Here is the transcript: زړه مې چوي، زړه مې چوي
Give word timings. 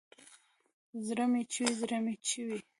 زړه 1.05 1.25
مې 1.31 1.41
چوي، 1.53 1.69
زړه 1.81 1.97
مې 2.05 2.15
چوي 2.27 2.59